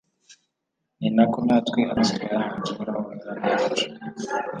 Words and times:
ni 0.99 1.09
na 1.15 1.23
ko 1.31 1.39
natwe 1.47 1.79
amaso 1.91 2.13
twayahanze 2.17 2.69
uhoraho 2.73 3.01
imana 3.17 3.45
yacu 3.53 3.85